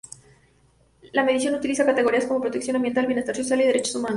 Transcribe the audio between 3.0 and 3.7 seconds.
bienestar social y